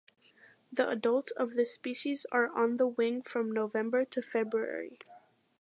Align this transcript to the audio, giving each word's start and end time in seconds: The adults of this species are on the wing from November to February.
The 0.71 0.89
adults 0.89 1.29
of 1.33 1.53
this 1.53 1.75
species 1.75 2.25
are 2.31 2.49
on 2.57 2.77
the 2.77 2.87
wing 2.87 3.21
from 3.21 3.51
November 3.51 4.03
to 4.05 4.23
February. 4.23 4.97